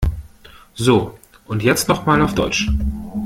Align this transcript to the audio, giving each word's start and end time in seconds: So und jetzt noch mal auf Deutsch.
So 0.73 1.19
und 1.45 1.61
jetzt 1.61 1.87
noch 1.87 2.07
mal 2.07 2.23
auf 2.23 2.33
Deutsch. 2.33 2.67